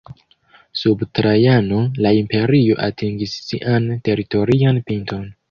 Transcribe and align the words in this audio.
Sub 0.83 1.03
Trajano, 1.19 1.81
la 2.05 2.13
imperio 2.21 2.79
atingis 2.87 3.37
sian 3.51 3.87
teritorian 4.09 4.83
pinton. 4.91 5.31